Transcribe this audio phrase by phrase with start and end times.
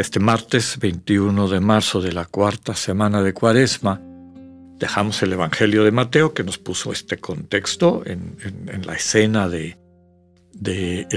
[0.00, 4.00] Este martes 21 de marzo de la cuarta semana de Cuaresma,
[4.78, 8.34] dejamos el Evangelio de Mateo que nos puso este contexto en,
[8.86, 9.76] la escena de,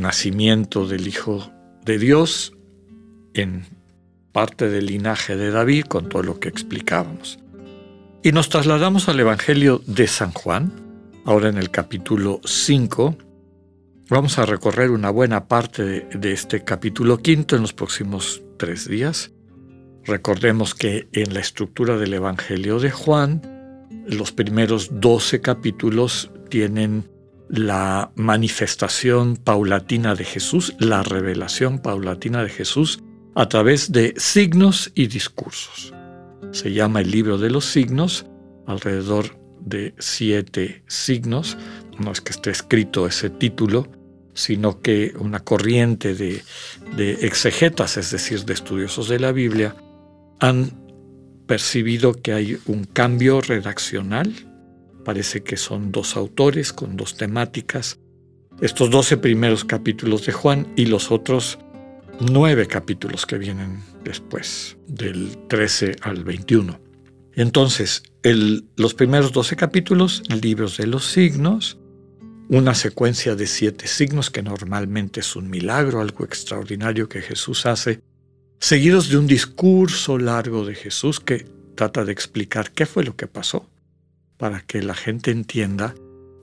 [0.00, 1.52] nacimiento del Hijo
[1.84, 2.52] de Dios
[3.34, 3.64] en
[4.32, 7.38] parte del linaje de David con todo lo que explicábamos.
[8.24, 10.72] Y nos trasladamos al Evangelio de San Juan,
[11.26, 13.16] Ahora en el capítulo 5
[14.08, 19.32] vamos a recorrer una buena parte de, este capítulo quinto en los próximos tres días.
[20.04, 23.42] Recordemos que en la estructura del Evangelio de Juan,
[24.06, 27.10] los primeros 12 capítulos tienen
[27.48, 33.02] la manifestación paulatina de Jesús, la revelación paulatina de Jesús
[33.34, 35.94] a través de signos y discursos.
[36.52, 38.26] Se llama el libro de los signos,
[38.66, 41.56] alrededor de siete signos.
[41.98, 43.88] No es que esté escrito ese título,
[44.34, 46.42] sino que una corriente de,
[47.22, 49.76] exegetas, es decir, de estudiosos de la Biblia,
[50.40, 50.72] han
[51.46, 54.32] percibido que hay un cambio redaccional.
[55.04, 57.98] Parece que son dos autores con dos temáticas.
[58.60, 61.58] Estos doce primeros capítulos de Juan y los otros
[62.20, 66.80] nueve capítulos que vienen después, del 13 al 21.
[67.36, 68.02] Entonces,
[68.76, 71.78] los primeros 12 capítulos, libros de los signos,
[72.48, 78.00] una secuencia de siete signos que normalmente es un milagro, algo extraordinario que Jesús hace,
[78.60, 83.26] seguidos de un discurso largo de Jesús que trata de explicar qué fue lo que
[83.26, 83.68] pasó,
[84.36, 85.94] para que la gente entienda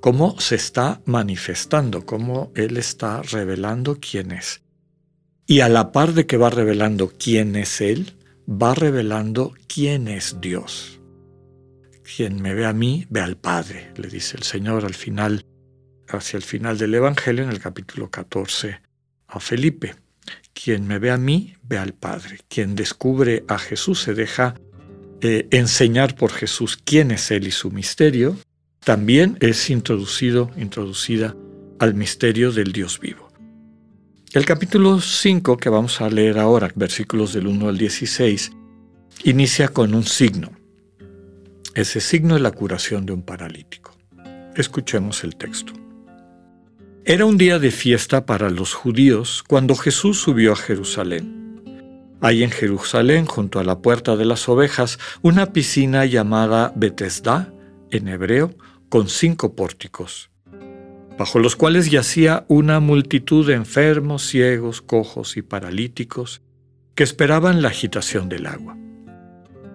[0.00, 4.62] cómo se está manifestando, cómo Él está revelando quién es.
[5.46, 8.14] Y a la par de que va revelando quién es Él,
[8.48, 11.00] va revelando quién es Dios.
[12.16, 15.44] Quien me ve a mí, ve al Padre, le dice el Señor al final,
[16.08, 18.80] hacia el final del Evangelio, en el capítulo 14,
[19.28, 19.94] a Felipe.
[20.52, 22.38] Quien me ve a mí, ve al Padre.
[22.48, 24.54] Quien descubre a Jesús se deja
[25.20, 28.36] eh, enseñar por Jesús quién es Él y su misterio,
[28.80, 31.34] también es introducido, introducida
[31.78, 33.28] al misterio del Dios vivo.
[34.32, 38.52] El capítulo 5 que vamos a leer ahora, versículos del 1 al 16,
[39.24, 40.52] inicia con un signo.
[41.74, 43.96] Ese signo es la curación de un paralítico.
[44.54, 45.72] Escuchemos el texto.
[47.10, 51.62] Era un día de fiesta para los judíos cuando Jesús subió a Jerusalén.
[52.20, 57.50] Hay en Jerusalén, junto a la puerta de las ovejas, una piscina llamada Betesda,
[57.90, 58.54] en hebreo,
[58.90, 60.28] con cinco pórticos
[61.18, 66.42] bajo los cuales yacía una multitud de enfermos, ciegos, cojos y paralíticos
[66.94, 68.76] que esperaban la agitación del agua.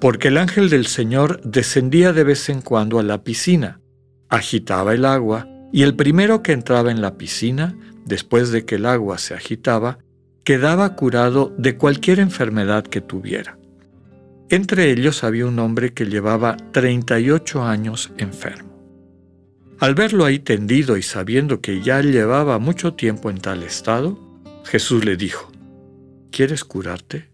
[0.00, 3.80] Porque el ángel del Señor descendía de vez en cuando a la piscina,
[4.28, 8.86] agitaba el agua, y el primero que entraba en la piscina, después de que el
[8.86, 9.98] agua se agitaba,
[10.44, 13.58] quedaba curado de cualquier enfermedad que tuviera.
[14.48, 18.70] Entre ellos había un hombre que llevaba 38 años enfermo.
[19.78, 24.18] Al verlo ahí tendido y sabiendo que ya llevaba mucho tiempo en tal estado,
[24.64, 25.50] Jesús le dijo,
[26.30, 27.28] ¿Quieres curarte?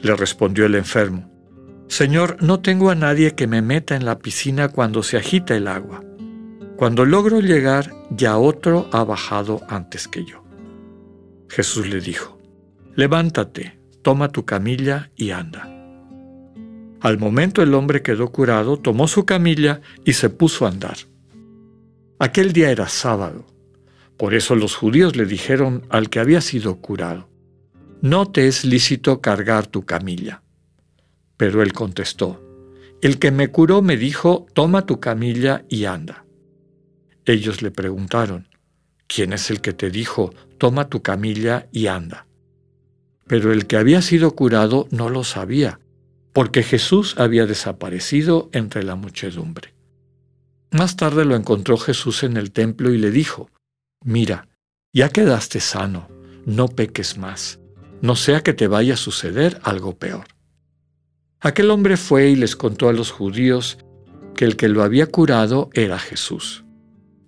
[0.00, 1.30] Le respondió el enfermo,
[1.88, 5.66] Señor, no tengo a nadie que me meta en la piscina cuando se agita el
[5.66, 6.04] agua.
[6.78, 10.44] Cuando logro llegar, ya otro ha bajado antes que yo.
[11.48, 12.38] Jesús le dijo,
[12.94, 15.68] Levántate, toma tu camilla y anda.
[17.00, 20.98] Al momento el hombre quedó curado, tomó su camilla y se puso a andar.
[22.20, 23.44] Aquel día era sábado.
[24.16, 27.28] Por eso los judíos le dijeron al que había sido curado,
[28.02, 30.44] no te es lícito cargar tu camilla.
[31.36, 32.40] Pero él contestó,
[33.02, 36.24] el que me curó me dijo, toma tu camilla y anda.
[37.28, 38.48] Ellos le preguntaron,
[39.06, 42.26] ¿quién es el que te dijo, toma tu camilla y anda?
[43.26, 45.78] Pero el que había sido curado no lo sabía,
[46.32, 49.74] porque Jesús había desaparecido entre la muchedumbre.
[50.70, 53.50] Más tarde lo encontró Jesús en el templo y le dijo,
[54.02, 54.48] Mira,
[54.94, 56.08] ya quedaste sano,
[56.46, 57.60] no peques más,
[58.00, 60.28] no sea que te vaya a suceder algo peor.
[61.40, 63.76] Aquel hombre fue y les contó a los judíos
[64.34, 66.64] que el que lo había curado era Jesús.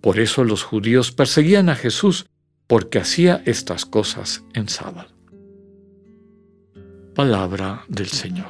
[0.00, 2.26] Por eso los judíos perseguían a Jesús,
[2.66, 5.10] porque hacía estas cosas en sábado.
[7.14, 8.48] Palabra del Señor.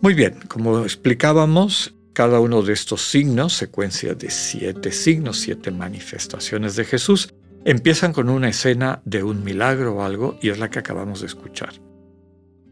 [0.00, 6.76] Muy bien, como explicábamos, cada uno de estos signos, secuencia de siete signos, siete manifestaciones
[6.76, 7.32] de Jesús,
[7.64, 11.28] empiezan con una escena de un milagro o algo y es la que acabamos de
[11.28, 11.74] escuchar.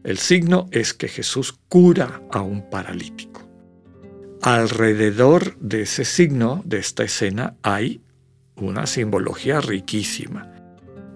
[0.03, 3.46] El signo es que Jesús cura a un paralítico.
[4.47, 7.99] Alrededor de ese signo, de esta escena, hay
[8.55, 10.49] una simbología riquísima.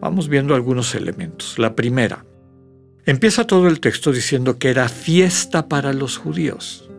[0.01, 1.57] Vamos viendo algunos elementos.
[1.57, 2.25] La primera,
[3.05, 6.89] empieza todo el texto diciendo que era fiesta para los judíos.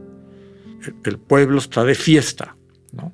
[1.04, 2.56] El, pueblo está de fiesta,
[2.92, 3.12] ¿no?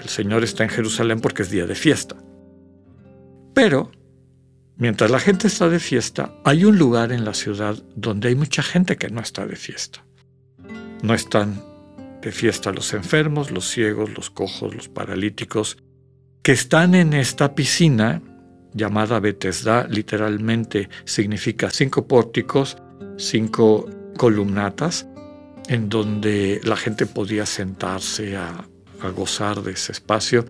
[0.00, 2.14] El Señor está en Jerusalén porque es día de fiesta.
[3.54, 3.90] Pero,
[4.76, 8.62] mientras la gente está de fiesta, hay un lugar en la ciudad donde hay mucha
[8.62, 10.04] gente que no está de fiesta.
[11.02, 11.69] No están
[12.22, 15.78] de fiesta los enfermos, los ciegos, los cojos, los paralíticos,
[16.42, 18.22] que están en esta piscina
[18.72, 22.76] llamada Betesda, literalmente significa cinco pórticos,
[23.16, 25.06] cinco columnatas,
[25.68, 28.66] en donde la gente podía sentarse a
[29.14, 30.44] gozar de ese espacio.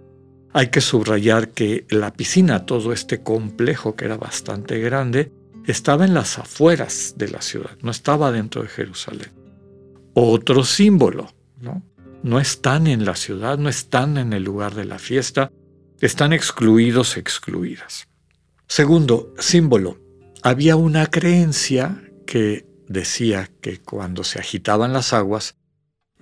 [0.53, 5.31] Hay que subrayar que la piscina, todo este complejo que era bastante grande,
[5.67, 9.31] estaba en las afueras de la ciudad, no estaba dentro de Jerusalén.
[10.15, 11.83] Otro símbolo, ¿no?
[12.23, 15.53] No están en la ciudad, no están en el lugar de la fiesta,
[16.01, 18.09] están excluidos, excluidas.
[18.67, 19.99] Segundo, símbolo.
[20.43, 25.57] Había una creencia que decía que cuando se agitaban las aguas,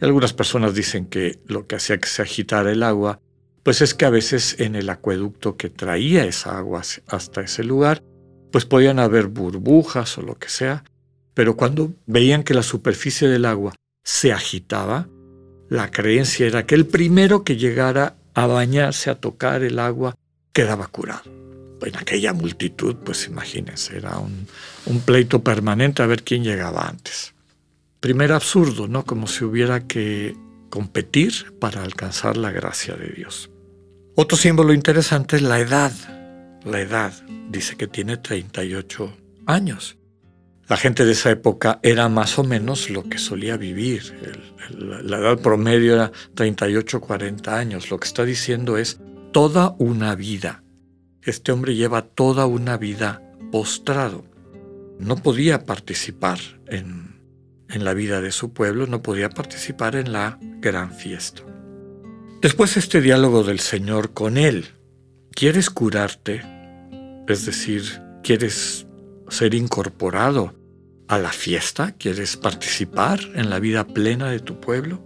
[0.00, 3.20] algunas personas dicen que lo que hacía que se agitara el agua,
[3.62, 8.02] pues es que a veces en el acueducto que traía esa agua hasta ese lugar,
[8.50, 10.85] pues podían haber burbujas o lo que sea,
[11.35, 13.75] pero cuando veían que la superficie del agua
[14.05, 15.08] se agitaba,
[15.69, 20.17] la creencia era que el primero que llegara a bañarse, a tocar el agua,
[20.53, 21.31] quedaba curado.
[21.82, 24.47] En aquella multitud, pues imagínense, era un,
[24.87, 27.35] un pleito permanente a ver quién llegaba antes.
[28.00, 29.05] Primer absurdo, ¿no?
[29.05, 30.37] Como si hubiera que
[30.70, 33.50] competir para alcanzar la gracia de Dios.
[34.14, 35.93] Otro símbolo interesante es la edad.
[36.64, 37.12] La edad
[37.50, 39.17] dice que tiene 38
[39.47, 39.97] años.
[40.69, 44.15] La gente de esa época era más o menos lo que solía vivir.
[44.76, 47.91] la edad promedio era 38, 40 años.
[47.91, 49.00] Lo que está diciendo es
[49.32, 50.62] toda una vida.
[51.23, 54.26] Este hombre lleva toda una vida postrado.
[54.99, 57.19] No podía participar en,
[57.71, 61.43] en la vida de su pueblo, no podía participar en la gran fiesta.
[62.43, 64.67] Después este diálogo del Señor con él.
[65.31, 66.43] ¿Quieres curarte?
[67.26, 67.85] Es decir,
[68.23, 68.87] ¿quieres
[69.31, 70.58] ser incorporado
[71.09, 71.93] a la fiesta?
[71.93, 75.03] ¿Quieres participar en la vida plena de tu pueblo?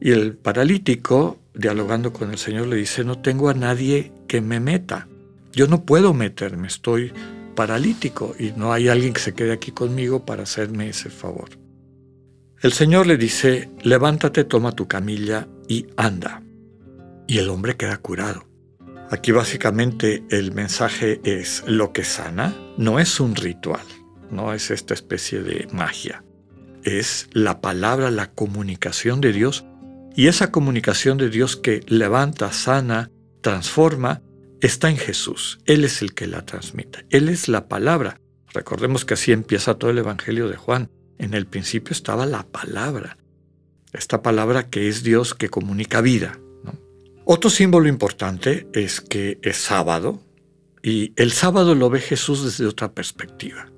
[0.00, 4.60] Y el paralítico, dialogando con el Señor, le dice, no tengo a nadie que me
[4.60, 5.08] meta.
[5.52, 7.12] Yo no puedo meterme, estoy
[7.54, 11.48] paralítico y no hay alguien que se quede aquí conmigo para hacerme ese favor.
[12.62, 16.42] El Señor le dice, levántate, toma tu camilla y anda.
[17.26, 18.46] Y el hombre queda curado.
[19.10, 23.86] Aquí básicamente el mensaje es lo que sana no es un ritual,
[24.30, 26.24] no es esta especie de magia.
[26.82, 29.64] Es la palabra, la comunicación de Dios
[30.14, 33.10] y esa comunicación de Dios que levanta, sana,
[33.42, 34.22] transforma,
[34.60, 35.58] está en Jesús.
[35.66, 37.06] Él es el que la transmite.
[37.10, 38.20] Él es la palabra.
[38.52, 40.90] Recordemos que así empieza todo el Evangelio de Juan.
[41.18, 43.18] En el principio estaba la palabra.
[43.92, 46.38] Esta palabra que es Dios que comunica vida.
[47.24, 50.22] Otro símbolo importante es que es sábado
[50.82, 53.70] y el sábado lo ve Jesús desde otra perspectiva.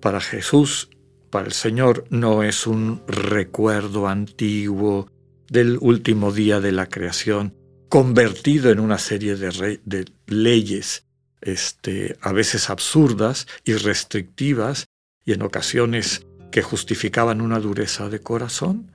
[0.00, 0.90] Para Jesús,
[1.30, 5.10] para el Señor, no es un recuerdo antiguo
[5.48, 7.54] del último día de la creación,
[7.88, 11.04] convertido en una serie de, leyes,
[11.40, 14.86] este, a veces absurdas y restrictivas,
[15.24, 18.92] y en ocasiones que justificaban una dureza de corazón,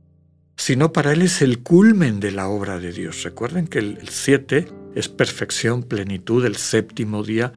[0.56, 3.24] sino para él es el culmen de la obra de Dios.
[3.24, 7.54] Recuerden que el siete es perfección, plenitud, el séptimo día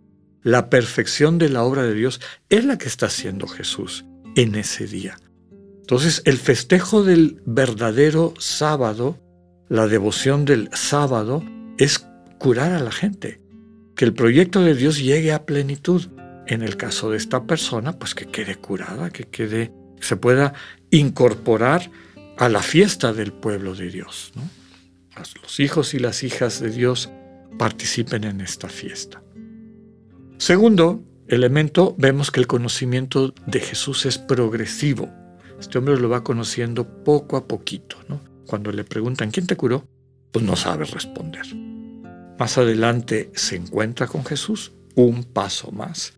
[0.46, 4.04] la perfección de la obra de Dios es la que está haciendo Jesús
[4.36, 5.18] en ese día.
[5.80, 9.18] Entonces, el festejo del verdadero sábado,
[9.68, 11.42] la devoción del sábado,
[11.78, 12.06] es
[12.38, 13.40] curar a la gente,
[13.96, 16.06] que el proyecto de Dios llegue a plenitud.
[16.46, 20.54] En el caso de esta persona, pues que quede curada, que quede, se pueda
[20.92, 21.90] incorporar
[22.38, 24.30] a la fiesta del pueblo de Dios.
[25.42, 27.10] Los hijos y las hijas de Dios
[27.58, 29.25] participen en esta fiesta.
[30.38, 35.10] Segundo elemento, vemos que el conocimiento de Jesús es progresivo.
[35.58, 37.96] Este hombre lo va conociendo poco a poquito.
[38.08, 38.20] ¿no?
[38.46, 39.86] Cuando le preguntan, ¿quién te curó?
[40.30, 41.46] Pues no sabe responder.
[42.38, 46.12] Más adelante se encuentra con Jesús, un paso más.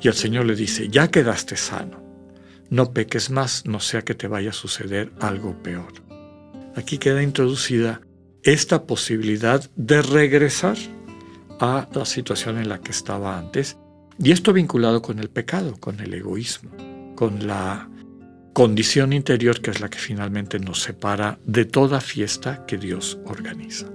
[0.00, 2.02] Y el Señor le dice, ya quedaste sano,
[2.70, 5.92] no peques más, no sea que te vaya a suceder algo peor.
[6.76, 8.00] Aquí queda introducida
[8.42, 10.78] esta posibilidad de regresar
[11.60, 13.78] a la situación en la que estaba antes,
[14.18, 16.70] y esto vinculado con el pecado, con el egoísmo,
[17.14, 17.88] con la
[18.52, 23.86] condición interior que es la que finalmente nos separa de toda fiesta que Dios organiza.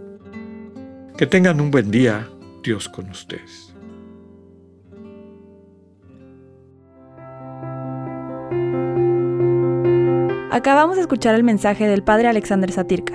[1.18, 2.30] Que tengan un buen día,
[2.64, 3.74] Dios con ustedes.
[10.52, 13.15] Acabamos de escuchar el mensaje del Padre Alexander Satirka.